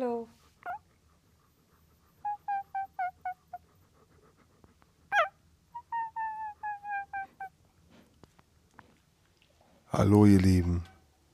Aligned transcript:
Hallo. 0.00 0.28
Hallo 9.90 10.24
ihr 10.24 10.38
Lieben 10.38 10.84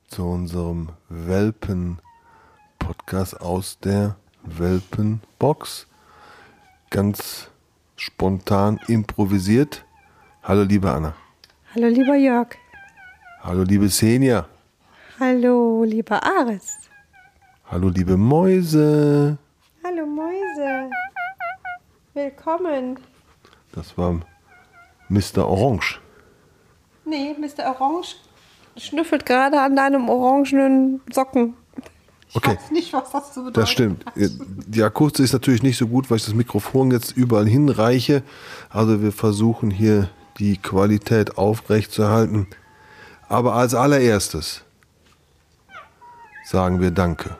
zu 0.07 0.25
unserem 0.25 0.89
Welpen-Podcast 1.09 3.39
aus 3.39 3.77
der 3.81 4.15
Welpenbox. 4.41 5.85
Ganz 6.89 7.51
spontan 7.95 8.79
improvisiert. 8.87 9.85
Hallo 10.41 10.63
liebe 10.63 10.91
Anna. 10.91 11.13
Hallo, 11.75 11.87
lieber 11.87 12.15
Jörg. 12.15 12.55
Hallo 13.41 13.61
liebe 13.61 13.89
Senja. 13.89 14.47
Hallo, 15.19 15.83
lieber 15.83 16.23
Aris. 16.23 16.89
Hallo 17.69 17.89
liebe 17.89 18.17
Mäuse. 18.17 19.37
Hallo, 19.83 20.05
Mäuse. 20.05 20.89
Willkommen. 22.13 22.99
Das 23.73 23.97
war 23.97 24.19
Mr. 25.09 25.47
Orange. 25.47 25.99
Nee, 27.05 27.35
Mr. 27.39 27.69
Orange 27.79 28.15
schnüffelt 28.77 29.25
gerade 29.25 29.61
an 29.61 29.75
deinem 29.75 30.09
orangenen 30.09 31.01
Socken. 31.11 31.55
Ich 32.29 32.35
Okay. 32.35 32.55
weiß 32.57 32.71
nicht, 32.71 32.91
was 32.93 33.11
das 33.11 33.33
so 33.33 33.41
bedeutet. 33.41 33.57
Das 33.63 33.69
stimmt. 33.69 34.05
Die 34.15 34.83
Akustik 34.83 35.23
ist 35.25 35.33
natürlich 35.33 35.63
nicht 35.63 35.77
so 35.77 35.87
gut, 35.87 36.09
weil 36.09 36.17
ich 36.17 36.25
das 36.25 36.33
Mikrofon 36.33 36.91
jetzt 36.91 37.11
überall 37.15 37.47
hinreiche. 37.47 38.23
Also 38.69 39.01
wir 39.01 39.11
versuchen 39.11 39.71
hier 39.71 40.09
die 40.39 40.57
Qualität 40.57 41.37
aufrechtzuerhalten. 41.37 42.47
Aber 43.29 43.53
als 43.55 43.73
allererstes 43.73 44.63
sagen 46.45 46.81
wir 46.81 46.91
Danke. 46.91 47.37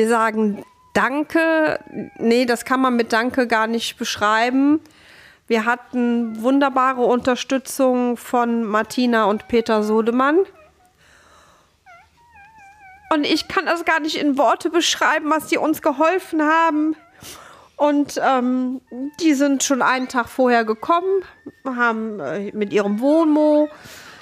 Wir 0.00 0.08
sagen 0.08 0.64
Danke. 0.94 1.78
Nee, 2.16 2.46
das 2.46 2.64
kann 2.64 2.80
man 2.80 2.96
mit 2.96 3.12
Danke 3.12 3.46
gar 3.46 3.66
nicht 3.66 3.98
beschreiben. 3.98 4.80
Wir 5.46 5.66
hatten 5.66 6.42
wunderbare 6.42 7.02
Unterstützung 7.02 8.16
von 8.16 8.64
Martina 8.64 9.24
und 9.24 9.46
Peter 9.46 9.82
Sodemann. 9.82 10.38
Und 13.12 13.26
ich 13.26 13.46
kann 13.46 13.66
das 13.66 13.84
gar 13.84 14.00
nicht 14.00 14.16
in 14.16 14.38
Worte 14.38 14.70
beschreiben, 14.70 15.28
was 15.28 15.48
die 15.48 15.58
uns 15.58 15.82
geholfen 15.82 16.40
haben. 16.42 16.96
Und 17.76 18.18
ähm, 18.24 18.80
die 19.20 19.34
sind 19.34 19.62
schon 19.64 19.82
einen 19.82 20.08
Tag 20.08 20.30
vorher 20.30 20.64
gekommen, 20.64 21.24
haben 21.66 22.20
äh, 22.20 22.52
mit 22.52 22.72
ihrem 22.72 23.00
Wohnmo 23.00 23.68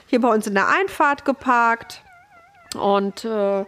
hier 0.08 0.20
bei 0.20 0.28
uns 0.28 0.48
in 0.48 0.55
der 0.55 0.66
Einfahrt 0.66 1.25
geparkt. 1.25 2.03
Und 2.75 3.25
äh, 3.25 3.64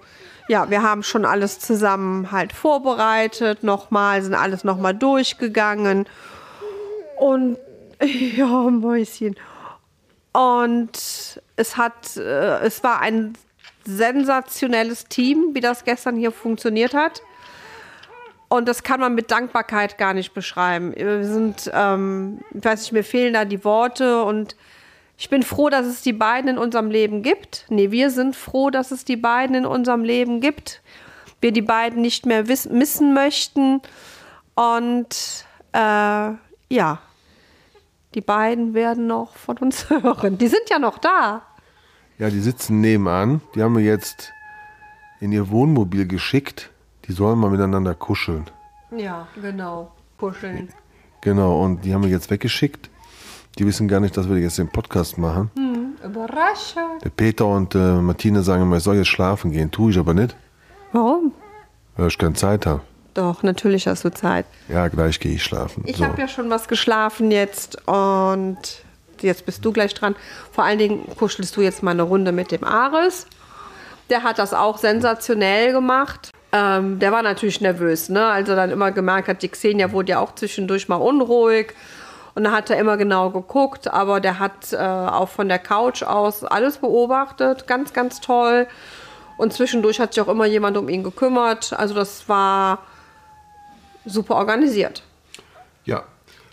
ja, 0.51 0.69
wir 0.69 0.83
haben 0.83 1.05
schon 1.05 1.25
alles 1.25 1.61
zusammen 1.61 2.33
halt 2.33 2.53
vorbereitet, 2.53 3.63
nochmal, 3.63 4.21
sind 4.21 4.35
alles 4.35 4.65
nochmal 4.65 4.97
durchgegangen. 4.97 6.09
Und 7.17 7.57
ja, 8.03 8.49
Mäuschen. 8.49 9.37
Und 10.33 11.41
es 11.55 11.77
hat, 11.77 12.17
äh, 12.17 12.59
es 12.63 12.83
war 12.83 13.01
ein 13.01 13.35
sensationelles 13.85 15.05
Team, 15.05 15.51
wie 15.55 15.61
das 15.61 15.85
gestern 15.85 16.17
hier 16.17 16.33
funktioniert 16.33 16.95
hat. 16.95 17.23
Und 18.49 18.67
das 18.67 18.83
kann 18.83 18.99
man 18.99 19.15
mit 19.15 19.31
Dankbarkeit 19.31 19.99
gar 19.99 20.15
nicht 20.15 20.35
beschreiben. 20.35 20.93
Wir 20.97 21.23
sind, 21.23 21.71
ähm, 21.73 22.41
ich 22.53 22.65
weiß 22.65 22.81
nicht, 22.81 22.93
mir 22.93 23.05
fehlen 23.05 23.35
da 23.35 23.45
die 23.45 23.65
Worte 23.65 24.25
und 24.25 24.57
ich 25.21 25.29
bin 25.29 25.43
froh, 25.43 25.69
dass 25.69 25.85
es 25.87 26.01
die 26.01 26.15
beiden 26.15 26.49
in 26.49 26.57
unserem 26.59 26.91
Leben 26.91 27.23
gibt. 27.23 27.67
Nee, 27.69 27.91
wir 27.91 28.11
sind 28.11 28.35
froh, 28.35 28.71
dass 28.71 28.91
es 28.91 29.05
die 29.05 29.17
beiden 29.17 29.55
in 29.55 29.67
unserem 29.67 30.03
Leben 30.03 30.41
gibt. 30.41 30.81
Wir 31.43 31.53
die 31.53 31.61
beiden 31.63 32.01
nicht 32.01 32.25
mehr 32.25 32.49
wiss- 32.49 32.71
missen 32.71 33.13
möchten. 33.13 33.83
Und 34.55 35.45
äh, 35.73 35.79
ja, 35.79 36.99
die 38.15 38.21
beiden 38.21 38.75
werden 38.75 39.07
noch 39.07 39.37
von 39.37 39.59
uns 39.59 39.89
hören. 39.91 40.39
Die 40.39 40.49
sind 40.49 40.69
ja 40.71 40.79
noch 40.79 40.99
da. 40.99 41.43
Ja, 42.19 42.31
die 42.31 42.41
sitzen 42.41 42.81
nebenan. 42.81 43.41
Die 43.55 43.63
haben 43.63 43.77
wir 43.77 43.85
jetzt 43.85 44.33
in 45.21 45.33
ihr 45.33 45.51
Wohnmobil 45.51 46.07
geschickt. 46.07 46.71
Die 47.07 47.13
sollen 47.13 47.39
mal 47.39 47.51
miteinander 47.51 47.95
kuscheln. 47.95 48.47
Ja, 48.97 49.29
genau. 49.41 49.93
Kuscheln. 50.19 50.71
Genau, 51.21 51.63
und 51.63 51.85
die 51.85 51.93
haben 51.95 52.03
wir 52.03 52.11
jetzt 52.11 52.31
weggeschickt. 52.31 52.90
Die 53.59 53.67
wissen 53.67 53.89
gar 53.89 54.01
nicht, 54.01 54.17
dass 54.17 54.29
wir 54.29 54.39
jetzt 54.39 54.59
den 54.59 54.69
Podcast 54.69 55.19
machen. 55.19 55.51
Überraschung. 56.05 56.99
Der 57.05 57.11
Peter 57.11 57.47
und 57.47 57.75
äh, 57.75 57.79
Martina 57.79 58.43
sagen 58.43 58.63
immer, 58.63 58.79
ich 58.79 58.83
soll 58.83 58.97
jetzt 58.97 59.09
schlafen 59.09 59.53
gehen. 59.53 59.71
Tue 59.71 59.91
ich 59.91 59.99
aber 59.99 60.15
nicht, 60.15 60.35
Warum? 60.93 61.33
weil 61.97 62.09
ich 62.09 62.19
keine 62.19 62.35
Zeit 62.35 62.67
habe. 62.67 62.81
Doch, 63.15 63.43
natürlich 63.43 63.87
hast 63.87 64.05
du 64.05 64.11
Zeit. 64.11 64.47
Ja, 64.69 64.89
gleich 64.89 65.19
gehe 65.19 65.35
ich 65.35 65.43
schlafen. 65.43 65.83
Ich 65.87 65.97
so. 65.97 66.05
habe 66.05 66.21
ja 66.21 66.29
schon 66.29 66.49
was 66.49 66.69
geschlafen 66.69 67.31
jetzt 67.31 67.87
und 67.87 68.59
jetzt 69.21 69.45
bist 69.47 69.65
du 69.65 69.73
gleich 69.73 69.95
dran. 69.95 70.15
Vor 70.53 70.65
allen 70.65 70.79
Dingen 70.79 71.05
kuschelst 71.17 71.57
du 71.57 71.61
jetzt 71.61 71.83
mal 71.83 71.91
eine 71.91 72.03
Runde 72.03 72.33
mit 72.33 72.53
dem 72.53 72.65
Aris. 72.65 73.27
Der 74.09 74.23
hat 74.23 74.39
das 74.39 74.55
auch 74.55 74.79
sensationell 74.79 75.73
gemacht. 75.73 76.31
Ähm, 76.53 76.99
der 76.99 77.13
war 77.13 77.23
natürlich 77.23 77.61
nervös, 77.61 78.09
ne? 78.09 78.25
Als 78.25 78.49
er 78.49 78.57
dann 78.57 78.71
immer 78.71 78.91
gemerkt 78.91 79.29
hat, 79.29 79.43
die 79.43 79.49
Xenia 79.49 79.93
wurde 79.93 80.13
ja 80.13 80.19
auch 80.21 80.35
zwischendurch 80.35 80.89
mal 80.89 80.97
unruhig. 80.97 81.75
Und 82.41 82.45
da 82.45 82.53
hat 82.53 82.71
er 82.71 82.79
immer 82.79 82.97
genau 82.97 83.29
geguckt, 83.29 83.87
aber 83.93 84.19
der 84.19 84.39
hat 84.39 84.73
äh, 84.73 84.79
auch 84.79 85.29
von 85.29 85.51
der 85.51 85.59
Couch 85.59 86.03
aus 86.03 86.43
alles 86.43 86.79
beobachtet. 86.79 87.67
Ganz, 87.67 87.93
ganz 87.93 88.23
toll. 88.23 88.67
Und 89.37 89.53
zwischendurch 89.53 90.01
hat 90.01 90.15
sich 90.15 90.23
auch 90.23 90.29
immer 90.29 90.47
jemand 90.47 90.79
um 90.79 90.89
ihn 90.89 91.03
gekümmert. 91.03 91.75
Also 91.75 91.93
das 91.93 92.31
war 92.31 92.79
super 94.07 94.37
organisiert. 94.37 95.03
Ja. 95.85 96.05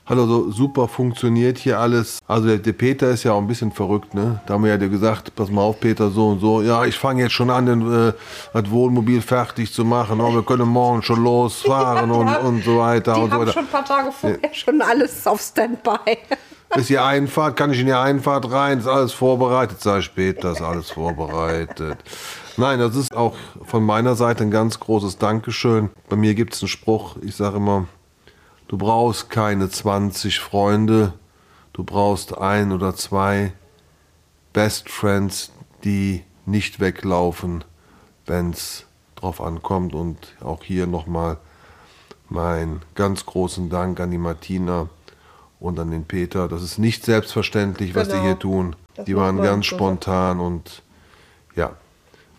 Hallo, 0.09 0.25
so 0.25 0.51
super 0.51 0.87
funktioniert 0.87 1.57
hier 1.57 1.81
alles. 1.81 2.19
Also 2.27 2.47
der, 2.47 2.59
der 2.59 2.71
Peter 2.71 3.09
ist 3.09 3.23
ja 3.23 3.33
auch 3.33 3.39
ein 3.41 3.47
bisschen 3.47 3.73
verrückt, 3.73 4.13
ne? 4.13 4.39
Da 4.45 4.53
haben 4.53 4.63
wir 4.63 4.69
ja 4.69 4.77
dir 4.77 4.87
gesagt, 4.87 5.35
pass 5.35 5.51
mal 5.51 5.61
auf, 5.61 5.81
Peter, 5.81 6.09
so 6.09 6.29
und 6.29 6.39
so. 6.39 6.61
Ja, 6.61 6.85
ich 6.85 6.97
fange 6.97 7.23
jetzt 7.23 7.33
schon 7.33 7.49
an, 7.49 7.65
den, 7.65 7.81
äh, 7.81 8.13
das 8.53 8.71
Wohnmobil 8.71 9.21
fertig 9.21 9.73
zu 9.73 9.83
machen. 9.83 10.21
Oh, 10.21 10.33
wir 10.33 10.43
können 10.43 10.69
morgen 10.69 11.03
schon 11.03 11.21
losfahren 11.21 12.09
und, 12.19 12.29
und 12.37 12.63
so 12.63 12.77
weiter 12.77 13.15
Die 13.15 13.19
und 13.19 13.25
so 13.27 13.33
haben 13.33 13.41
weiter. 13.41 13.51
schon 13.51 13.65
ein 13.65 13.69
paar 13.69 13.83
Tage 13.83 14.11
vorher 14.13 14.53
schon 14.53 14.81
alles 14.81 15.27
auf 15.27 15.41
Standby. 15.41 16.17
Ist 16.77 16.89
die 16.89 16.99
Einfahrt, 16.99 17.57
kann 17.57 17.71
ich 17.71 17.79
in 17.79 17.87
die 17.87 17.93
Einfahrt 17.93 18.49
rein, 18.51 18.79
ist 18.79 18.87
alles 18.87 19.13
vorbereitet, 19.13 19.81
sei 19.81 20.01
später, 20.01 20.51
ist 20.51 20.61
alles 20.61 20.91
vorbereitet. 20.91 21.97
Nein, 22.57 22.79
das 22.79 22.95
ist 22.95 23.15
auch 23.15 23.35
von 23.63 23.83
meiner 23.83 24.15
Seite 24.15 24.43
ein 24.43 24.51
ganz 24.51 24.77
großes 24.77 25.17
Dankeschön. 25.17 25.89
Bei 26.09 26.17
mir 26.17 26.33
gibt 26.33 26.53
es 26.55 26.61
einen 26.61 26.67
Spruch, 26.67 27.15
ich 27.21 27.35
sage 27.37 27.55
immer, 27.57 27.87
du 28.67 28.77
brauchst 28.77 29.29
keine 29.29 29.69
20 29.69 30.39
Freunde, 30.39 31.13
du 31.73 31.83
brauchst 31.83 32.37
ein 32.37 32.71
oder 32.71 32.95
zwei 32.95 33.53
Best 34.53 34.89
Friends, 34.89 35.51
die 35.83 36.23
nicht 36.45 36.79
weglaufen, 36.79 37.63
wenn 38.25 38.51
es 38.51 38.85
drauf 39.15 39.41
ankommt. 39.41 39.93
Und 39.93 40.17
auch 40.43 40.63
hier 40.63 40.87
nochmal 40.87 41.37
meinen 42.29 42.81
ganz 42.95 43.25
großen 43.25 43.69
Dank 43.69 43.99
an 43.99 44.11
die 44.11 44.17
Martina 44.17 44.89
und 45.59 45.79
an 45.79 45.91
den 45.91 46.05
Peter. 46.05 46.47
Das 46.47 46.61
ist 46.61 46.77
nicht 46.77 47.05
selbstverständlich, 47.05 47.95
was 47.95 48.07
die 48.07 48.13
Genau. 48.13 48.23
hier 48.25 48.39
tun. 48.39 48.75
Das 48.95 49.05
die 49.05 49.15
waren 49.15 49.37
ganz 49.37 49.65
spontan 49.65 50.39
und 50.39 50.81
ja, 51.55 51.71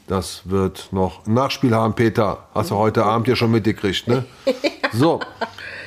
das 0.06 0.43
wird 0.45 0.89
noch 0.91 1.27
ein 1.27 1.34
Nachspiel 1.34 1.75
haben, 1.75 1.95
Peter. 1.95 2.47
Hast 2.55 2.71
du 2.71 2.77
heute 2.77 3.05
Abend 3.05 3.28
ja 3.28 3.37
schon 3.37 3.50
mitgekriegt, 3.50 4.09
ne? 4.09 4.25
So. 4.93 5.21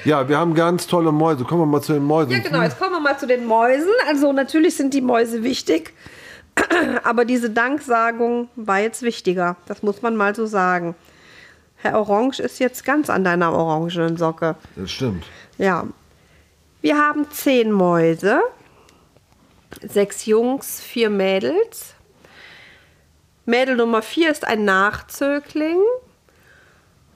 Ja, 0.03 0.27
wir 0.27 0.37
haben 0.37 0.55
ganz 0.55 0.87
tolle 0.87 1.11
Mäuse. 1.11 1.43
Kommen 1.43 1.61
wir 1.61 1.65
mal 1.65 1.81
zu 1.81 1.93
den 1.93 2.03
Mäusen. 2.03 2.31
Ja, 2.31 2.39
genau. 2.39 2.61
Jetzt 2.61 2.79
kommen 2.79 2.91
wir 2.93 2.99
mal 2.99 3.17
zu 3.17 3.27
den 3.27 3.45
Mäusen. 3.45 3.91
Also 4.07 4.33
natürlich 4.33 4.75
sind 4.75 4.93
die 4.93 5.01
Mäuse 5.01 5.43
wichtig, 5.43 5.93
aber 7.03 7.25
diese 7.25 7.49
Danksagung 7.49 8.49
war 8.55 8.79
jetzt 8.79 9.03
wichtiger. 9.03 9.57
Das 9.67 9.83
muss 9.83 10.01
man 10.01 10.15
mal 10.15 10.35
so 10.35 10.45
sagen. 10.45 10.95
Herr 11.77 11.99
Orange 11.99 12.39
ist 12.39 12.59
jetzt 12.59 12.85
ganz 12.85 13.09
an 13.09 13.23
deiner 13.23 13.53
orangenen 13.53 14.17
Socke. 14.17 14.55
Das 14.75 14.91
stimmt. 14.91 15.25
Ja. 15.57 15.85
Wir 16.81 16.97
haben 16.97 17.29
zehn 17.29 17.71
Mäuse, 17.71 18.41
sechs 19.81 20.25
Jungs, 20.25 20.79
vier 20.79 21.09
Mädels. 21.11 21.93
Mädel 23.45 23.75
Nummer 23.75 24.01
vier 24.01 24.31
ist 24.31 24.45
ein 24.45 24.65
Nachzögling. 24.65 25.77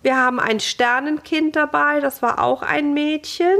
Wir 0.06 0.18
haben 0.18 0.40
ein 0.40 0.60
Sternenkind 0.60 1.56
dabei, 1.56 2.00
das 2.00 2.22
war 2.22 2.38
auch 2.38 2.62
ein 2.62 2.94
Mädchen. 2.94 3.58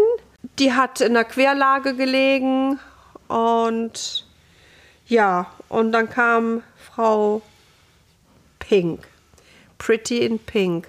Die 0.60 0.74
hat 0.74 1.02
in 1.02 1.16
der 1.16 1.24
Querlage 1.24 1.96
gelegen 1.96 2.80
und 3.28 4.28
ja, 5.08 5.48
und 5.70 5.92
dann 5.92 6.08
kam 6.08 6.62
Frau 6.78 7.42
Pink, 8.60 9.08
Pretty 9.80 10.20
in 10.20 10.38
Pink, 10.38 10.88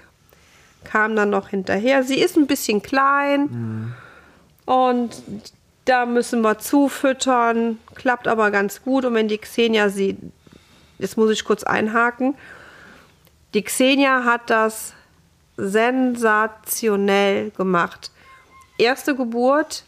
kam 0.84 1.16
dann 1.16 1.30
noch 1.30 1.48
hinterher. 1.48 2.02
Sie 2.02 2.20
ist 2.20 2.36
ein 2.36 2.46
bisschen 2.46 2.82
klein 2.82 3.94
und 4.66 5.22
da 5.86 6.04
müssen 6.04 6.42
wir 6.42 6.58
zufüttern, 6.58 7.78
klappt 7.94 8.28
aber 8.28 8.50
ganz 8.50 8.82
gut. 8.82 9.06
Und 9.06 9.14
wenn 9.14 9.28
die 9.28 9.38
Xenia 9.38 9.88
sie, 9.88 10.18
jetzt 10.98 11.16
muss 11.16 11.30
ich 11.30 11.46
kurz 11.46 11.62
einhaken, 11.62 12.34
die 13.54 13.62
Xenia 13.62 14.24
hat 14.24 14.50
das 14.50 14.92
sensationell 15.56 17.50
gemacht. 17.50 18.10
Erste 18.78 19.14
Geburt, 19.16 19.84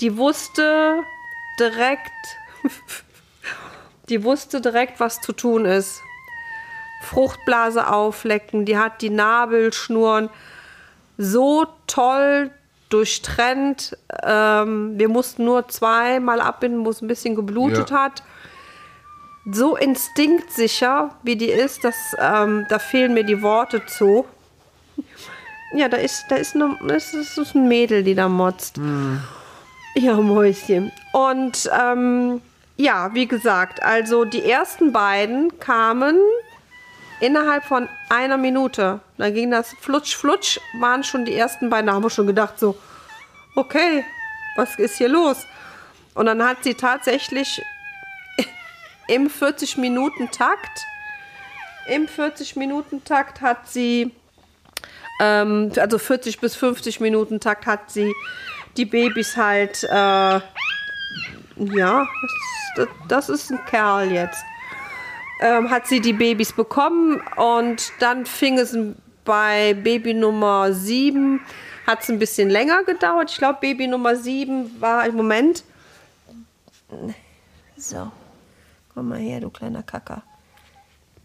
die 0.00 0.16
wusste 0.16 1.02
direkt, 1.58 2.10
die 4.08 4.22
wusste 4.24 4.60
direkt, 4.60 5.00
was 5.00 5.20
zu 5.20 5.32
tun 5.32 5.64
ist. 5.64 6.00
Fruchtblase 7.02 7.86
auflecken, 7.88 8.64
die 8.64 8.78
hat 8.78 9.02
die 9.02 9.10
Nabelschnuren 9.10 10.30
so 11.18 11.66
toll 11.86 12.50
durchtrennt. 12.88 13.96
Ähm, 14.22 14.98
wir 14.98 15.08
mussten 15.08 15.44
nur 15.44 15.68
zweimal 15.68 16.40
abbinden, 16.40 16.84
wo 16.86 16.90
es 16.90 17.02
ein 17.02 17.08
bisschen 17.08 17.34
geblutet 17.34 17.90
Ja. 17.90 18.04
hat. 18.04 18.22
So 19.50 19.76
instinktsicher, 19.76 21.10
wie 21.22 21.36
die 21.36 21.50
ist, 21.50 21.84
dass, 21.84 21.94
ähm, 22.18 22.64
da 22.70 22.78
fehlen 22.78 23.12
mir 23.12 23.24
die 23.24 23.42
Worte 23.42 23.84
zu. 23.84 24.24
Ja, 25.74 25.88
da 25.88 25.96
ist, 25.96 26.26
da 26.28 26.36
ist, 26.36 26.54
eine, 26.54 26.78
das 26.86 27.12
ist 27.14 27.54
ein 27.54 27.68
Mädel, 27.68 28.04
die 28.04 28.14
da 28.14 28.28
motzt. 28.28 28.78
Ja, 29.96 30.16
Mäuschen. 30.16 30.92
Und 31.12 31.70
ähm, 31.78 32.40
ja, 32.76 33.14
wie 33.14 33.26
gesagt, 33.26 33.82
also 33.82 34.24
die 34.24 34.48
ersten 34.48 34.92
beiden 34.92 35.58
kamen 35.60 36.16
innerhalb 37.20 37.64
von 37.64 37.88
einer 38.08 38.36
Minute. 38.36 39.00
Dann 39.18 39.34
ging 39.34 39.50
das 39.50 39.72
flutsch, 39.80 40.16
flutsch, 40.16 40.58
waren 40.78 41.04
schon 41.04 41.24
die 41.24 41.34
ersten 41.34 41.70
beiden. 41.70 41.86
Da 41.86 41.94
haben 41.94 42.02
wir 42.02 42.10
schon 42.10 42.26
gedacht, 42.26 42.58
so, 42.58 42.76
okay, 43.54 44.04
was 44.56 44.78
ist 44.78 44.98
hier 44.98 45.08
los? 45.08 45.46
Und 46.14 46.26
dann 46.26 46.44
hat 46.44 46.58
sie 46.62 46.74
tatsächlich 46.74 47.62
im 49.08 49.28
40-Minuten-Takt, 49.28 50.86
im 51.86 52.06
40-Minuten-Takt 52.06 53.40
hat 53.40 53.68
sie, 53.68 54.12
ähm, 55.20 55.72
also 55.76 55.98
40 55.98 56.40
bis 56.40 56.56
50 56.56 57.00
Minuten 57.00 57.40
Takt 57.40 57.66
hat 57.66 57.90
sie 57.90 58.12
die 58.76 58.84
Babys 58.84 59.36
halt, 59.36 59.84
äh, 59.84 59.88
ja, 59.90 60.42
das, 62.76 62.88
das, 63.08 63.28
ist 63.28 63.52
ein 63.52 63.64
Kerl 63.66 64.10
jetzt 64.10 64.44
ähm, 65.40 65.70
hat 65.70 65.86
sie 65.86 66.00
die 66.00 66.12
Babys 66.12 66.52
bekommen 66.52 67.20
und 67.36 67.92
dann 68.00 68.26
fing 68.26 68.58
es 68.58 68.76
bei 69.24 69.74
Baby 69.74 70.14
Nummer 70.14 70.72
7, 70.72 71.40
hat 71.86 72.02
es 72.02 72.10
ein 72.10 72.18
bisschen 72.18 72.50
länger 72.50 72.84
gedauert. 72.84 73.30
Ich 73.30 73.38
glaube, 73.38 73.58
Baby 73.60 73.86
Nummer 73.86 74.16
7 74.16 74.80
war 74.80 75.06
im 75.06 75.16
Moment. 75.16 75.64
So, 77.76 78.10
komm 78.94 79.08
mal 79.08 79.18
her, 79.18 79.40
du 79.40 79.50
kleiner 79.50 79.82
Kacker. 79.82 80.22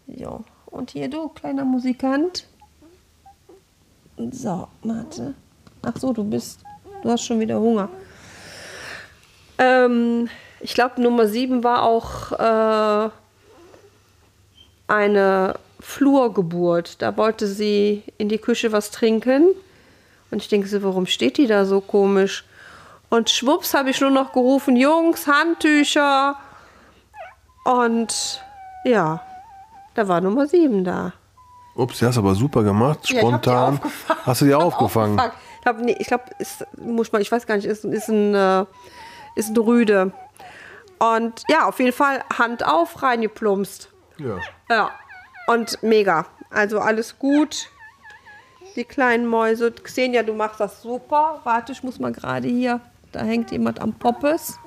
So, 0.06 0.44
und 0.66 0.90
hier 0.90 1.08
du, 1.08 1.28
kleiner 1.28 1.64
Musikant. 1.64 2.46
So, 4.30 4.68
warte. 4.82 5.34
Ach 5.82 5.96
so, 5.96 6.12
du 6.12 6.24
bist, 6.24 6.60
du 7.02 7.10
hast 7.10 7.24
schon 7.24 7.40
wieder 7.40 7.58
Hunger. 7.58 7.88
Ähm, 9.58 10.28
ich 10.60 10.74
glaube, 10.74 11.00
Nummer 11.00 11.26
7 11.26 11.64
war 11.64 11.84
auch 11.84 12.32
äh, 12.32 13.10
eine 14.88 15.54
Flurgeburt. 15.80 17.00
Da 17.00 17.16
wollte 17.16 17.46
sie 17.46 18.02
in 18.18 18.28
die 18.28 18.38
Küche 18.38 18.72
was 18.72 18.90
trinken. 18.90 19.48
Und 20.30 20.42
ich 20.42 20.48
denke 20.48 20.68
so, 20.68 20.82
warum 20.82 21.06
steht 21.06 21.38
die 21.38 21.46
da 21.46 21.64
so 21.64 21.80
komisch? 21.80 22.44
Und 23.08 23.30
schwupps 23.30 23.74
habe 23.74 23.90
ich 23.90 24.00
nur 24.00 24.10
noch 24.10 24.32
gerufen, 24.32 24.76
Jungs, 24.76 25.26
Handtücher. 25.26 26.36
Und 27.64 28.42
ja, 28.84 29.22
da 29.94 30.08
war 30.08 30.20
Nummer 30.20 30.46
7 30.46 30.84
da. 30.84 31.12
Ups, 31.74 31.98
die 31.98 32.06
hast 32.06 32.18
aber 32.18 32.34
super 32.34 32.62
gemacht, 32.62 33.08
Ja, 33.10 33.20
spontan. 33.20 33.74
aufgefangen. 33.74 34.20
hast 34.24 34.40
du 34.40 34.44
die 34.46 34.54
aufgefangen? 34.66 35.20
Ich 35.56 35.62
glaube, 35.62 35.82
nee, 35.82 35.96
ich, 35.98 36.06
glaub, 36.06 36.22
ist, 36.38 36.66
muss 36.78 37.12
man, 37.12 37.22
ich 37.22 37.30
weiß 37.30 37.46
gar 37.46 37.56
nicht, 37.56 37.66
ist, 37.66 37.84
ist, 37.84 38.08
ein, 38.08 38.34
äh, 38.34 38.64
ist 39.36 39.50
ein 39.50 39.56
Rüde. 39.56 40.12
Und 40.98 41.42
ja, 41.48 41.66
auf 41.68 41.78
jeden 41.78 41.92
Fall 41.92 42.22
Hand 42.38 42.66
auf, 42.66 43.02
reingeplumpst. 43.02 43.88
Ja. 44.18 44.36
Ja, 44.68 44.90
und 45.46 45.82
mega. 45.82 46.26
Also 46.50 46.78
alles 46.80 47.18
gut. 47.18 47.68
Die 48.76 48.84
kleinen 48.84 49.26
Mäuse. 49.26 49.72
Xenia, 49.72 50.22
du 50.22 50.34
machst 50.34 50.60
das 50.60 50.82
super. 50.82 51.40
Warte, 51.44 51.72
ich 51.72 51.82
muss 51.82 51.98
mal 51.98 52.12
gerade 52.12 52.48
hier. 52.48 52.80
Da 53.12 53.20
hängt 53.20 53.50
jemand 53.50 53.80
am 53.80 53.92
Poppes. 53.94 54.58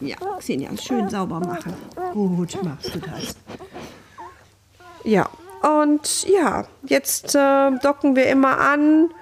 Ja, 0.00 0.16
Xenia, 0.38 0.70
schön 0.76 1.08
sauber 1.08 1.40
machen. 1.40 1.74
Gut 2.12 2.62
machst 2.62 2.94
du 2.94 3.00
das. 3.00 3.36
Ja, 5.04 5.28
und 5.62 6.24
ja, 6.28 6.66
jetzt 6.84 7.34
äh, 7.34 7.70
docken 7.82 8.14
wir 8.14 8.28
immer 8.28 8.58
an. 8.58 9.12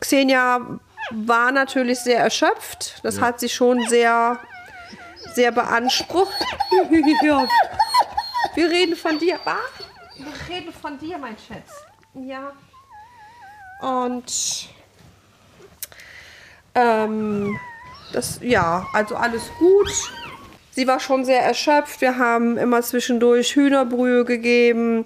Xenia 0.00 0.78
war 1.10 1.52
natürlich 1.52 2.00
sehr 2.00 2.18
erschöpft. 2.18 3.00
Das 3.02 3.20
hat 3.20 3.38
sie 3.40 3.48
schon 3.48 3.86
sehr, 3.88 4.38
sehr 5.34 5.52
beansprucht. 5.52 6.34
ja. 7.22 7.46
Wir 8.54 8.70
reden 8.70 8.94
von 8.94 9.18
dir. 9.18 9.40
Ah, 9.46 9.56
wir 10.16 10.54
reden 10.54 10.72
von 10.72 10.96
dir, 10.96 11.18
mein 11.18 11.36
Schatz. 11.36 11.72
Ja. 12.14 12.52
Und 13.80 14.68
ähm, 16.76 17.58
das, 18.14 18.40
ja, 18.42 18.86
also 18.92 19.16
alles 19.16 19.50
gut. 19.58 19.90
Sie 20.70 20.86
war 20.88 21.00
schon 21.00 21.24
sehr 21.24 21.42
erschöpft. 21.42 22.00
Wir 22.00 22.18
haben 22.18 22.56
immer 22.56 22.82
zwischendurch 22.82 23.54
Hühnerbrühe 23.54 24.24
gegeben 24.24 25.04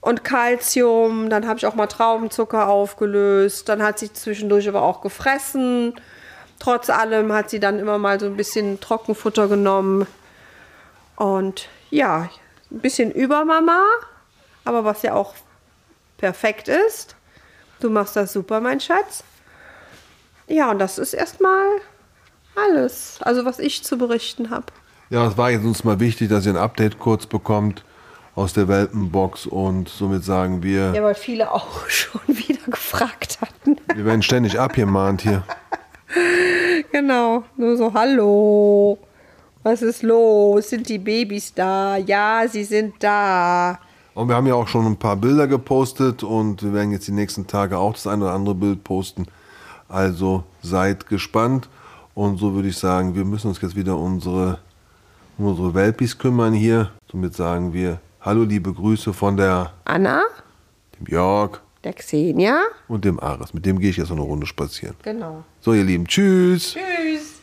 und 0.00 0.24
Kalzium. 0.24 1.28
Dann 1.28 1.46
habe 1.46 1.58
ich 1.58 1.66
auch 1.66 1.74
mal 1.74 1.86
Traubenzucker 1.86 2.68
aufgelöst. 2.68 3.68
Dann 3.68 3.82
hat 3.82 3.98
sie 3.98 4.12
zwischendurch 4.12 4.68
aber 4.68 4.82
auch 4.82 5.00
gefressen. 5.02 5.94
Trotz 6.58 6.88
allem 6.88 7.32
hat 7.32 7.50
sie 7.50 7.60
dann 7.60 7.78
immer 7.78 7.98
mal 7.98 8.18
so 8.18 8.26
ein 8.26 8.36
bisschen 8.36 8.80
Trockenfutter 8.80 9.48
genommen. 9.48 10.06
Und 11.16 11.68
ja, 11.90 12.30
ein 12.70 12.80
bisschen 12.80 13.12
über 13.12 13.44
Mama, 13.44 13.82
aber 14.64 14.84
was 14.84 15.02
ja 15.02 15.14
auch 15.14 15.34
perfekt 16.16 16.68
ist. 16.68 17.16
Du 17.80 17.90
machst 17.90 18.16
das 18.16 18.32
super, 18.32 18.60
mein 18.60 18.80
Schatz. 18.80 19.24
Ja, 20.46 20.70
und 20.70 20.78
das 20.78 20.98
ist 20.98 21.12
erstmal 21.12 21.66
alles, 22.56 23.18
also 23.20 23.44
was 23.44 23.58
ich 23.58 23.82
zu 23.84 23.98
berichten 23.98 24.50
habe. 24.50 24.66
Ja, 25.10 25.26
es 25.26 25.36
war 25.36 25.50
jetzt 25.50 25.64
uns 25.64 25.84
mal 25.84 26.00
wichtig, 26.00 26.28
dass 26.28 26.46
ihr 26.46 26.52
ein 26.52 26.58
Update 26.58 26.98
kurz 26.98 27.26
bekommt 27.26 27.84
aus 28.34 28.52
der 28.52 28.66
Welpenbox 28.68 29.46
und 29.46 29.88
somit 29.88 30.24
sagen 30.24 30.62
wir, 30.62 30.92
Ja, 30.94 31.02
weil 31.02 31.14
viele 31.14 31.52
auch 31.52 31.66
schon 31.88 32.20
wieder 32.26 32.64
gefragt 32.66 33.38
hatten. 33.40 33.76
wir 33.94 34.04
werden 34.04 34.22
ständig 34.22 34.58
abgemahnt 34.58 35.22
hier. 35.22 35.42
genau, 36.92 37.44
nur 37.56 37.76
so, 37.76 37.92
hallo, 37.92 38.98
was 39.62 39.82
ist 39.82 40.02
los? 40.02 40.70
Sind 40.70 40.88
die 40.88 40.98
Babys 40.98 41.54
da? 41.54 41.96
Ja, 41.96 42.44
sie 42.48 42.64
sind 42.64 42.94
da. 43.00 43.78
Und 44.14 44.28
wir 44.28 44.36
haben 44.36 44.46
ja 44.46 44.54
auch 44.54 44.68
schon 44.68 44.86
ein 44.86 44.96
paar 44.96 45.16
Bilder 45.16 45.46
gepostet 45.48 46.22
und 46.22 46.62
wir 46.62 46.72
werden 46.72 46.92
jetzt 46.92 47.08
die 47.08 47.12
nächsten 47.12 47.46
Tage 47.46 47.78
auch 47.78 47.94
das 47.94 48.06
ein 48.06 48.22
oder 48.22 48.32
andere 48.32 48.54
Bild 48.54 48.84
posten. 48.84 49.26
Also 49.88 50.44
seid 50.62 51.08
gespannt. 51.08 51.68
Und 52.14 52.38
so 52.38 52.54
würde 52.54 52.68
ich 52.68 52.76
sagen, 52.76 53.14
wir 53.14 53.24
müssen 53.24 53.48
uns 53.48 53.60
jetzt 53.60 53.76
wieder 53.76 53.96
unsere, 53.96 54.58
um 55.38 55.46
unsere 55.46 55.74
Welpis 55.74 56.16
kümmern 56.16 56.52
hier. 56.52 56.90
Somit 57.10 57.34
sagen 57.34 57.72
wir 57.72 58.00
Hallo, 58.20 58.44
liebe 58.44 58.72
Grüße 58.72 59.12
von 59.12 59.36
der, 59.36 59.72
Anna, 59.84 60.22
dem 60.98 61.06
Jörg 61.12 61.60
der 61.82 61.92
Xenia. 61.92 62.58
und 62.88 63.04
dem 63.04 63.20
Ares. 63.20 63.52
Mit 63.52 63.66
dem 63.66 63.78
gehe 63.78 63.90
ich 63.90 63.98
jetzt 63.98 64.08
noch 64.08 64.16
eine 64.16 64.24
Runde 64.24 64.46
spazieren. 64.46 64.96
Genau. 65.02 65.44
So, 65.60 65.74
ihr 65.74 65.84
Lieben, 65.84 66.06
tschüss. 66.06 66.72
Tschüss. 66.74 67.33